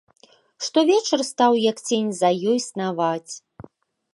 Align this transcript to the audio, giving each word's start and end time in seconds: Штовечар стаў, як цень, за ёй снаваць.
Штовечар 0.67 1.23
стаў, 1.31 1.53
як 1.71 1.77
цень, 1.89 2.09
за 2.21 2.29
ёй 2.55 2.59
снаваць. 2.69 3.33